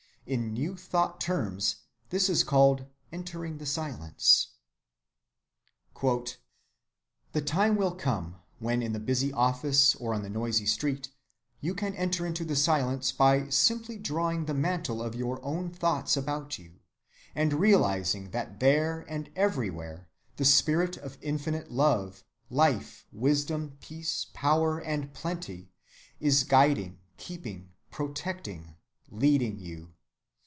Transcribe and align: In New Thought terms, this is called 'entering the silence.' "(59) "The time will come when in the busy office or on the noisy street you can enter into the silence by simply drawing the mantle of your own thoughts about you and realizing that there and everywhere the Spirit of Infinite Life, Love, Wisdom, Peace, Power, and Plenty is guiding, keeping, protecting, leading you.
In 0.27 0.53
New 0.53 0.77
Thought 0.77 1.19
terms, 1.19 1.77
this 2.09 2.29
is 2.29 2.43
called 2.45 2.85
'entering 3.11 3.57
the 3.57 3.65
silence.' 3.65 4.49
"(59) 5.99 6.35
"The 7.33 7.41
time 7.41 7.75
will 7.75 7.93
come 7.95 8.37
when 8.59 8.81
in 8.83 8.93
the 8.93 8.99
busy 8.99 9.33
office 9.33 9.93
or 9.95 10.13
on 10.13 10.21
the 10.21 10.29
noisy 10.29 10.67
street 10.67 11.09
you 11.59 11.73
can 11.73 11.95
enter 11.95 12.25
into 12.25 12.45
the 12.45 12.55
silence 12.55 13.11
by 13.11 13.49
simply 13.49 13.97
drawing 13.97 14.45
the 14.45 14.53
mantle 14.53 15.01
of 15.01 15.15
your 15.15 15.43
own 15.43 15.69
thoughts 15.71 16.15
about 16.15 16.57
you 16.57 16.79
and 17.35 17.51
realizing 17.55 18.29
that 18.29 18.59
there 18.61 19.01
and 19.09 19.31
everywhere 19.35 20.07
the 20.37 20.45
Spirit 20.45 20.95
of 20.97 21.17
Infinite 21.21 21.71
Life, 21.71 22.23
Love, 22.49 23.05
Wisdom, 23.11 23.77
Peace, 23.81 24.27
Power, 24.33 24.79
and 24.79 25.13
Plenty 25.13 25.71
is 26.21 26.43
guiding, 26.45 26.99
keeping, 27.17 27.71
protecting, 27.89 28.75
leading 29.09 29.57
you. 29.59 29.93